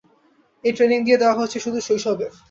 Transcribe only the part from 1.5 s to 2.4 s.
সুদূর শৈশবে।